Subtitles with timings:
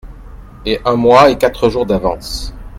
[0.65, 2.55] Et un mois et quatre jours d’avance!…